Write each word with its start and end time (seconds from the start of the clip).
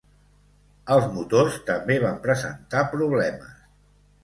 Els 0.95 1.05
motors 1.17 1.59
també 1.67 1.99
van 2.05 2.19
presentar 2.25 2.83
problemes. 2.97 3.57